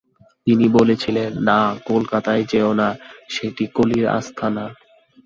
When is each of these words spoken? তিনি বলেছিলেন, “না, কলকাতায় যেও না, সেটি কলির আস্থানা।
তিনি 0.47 0.65
বলেছিলেন, 0.69 1.29
“না, 1.41 1.59
কলকাতায় 1.85 2.43
যেও 2.43 2.71
না, 2.73 2.89
সেটি 3.29 3.63
কলির 3.75 4.05
আস্থানা। 4.09 4.65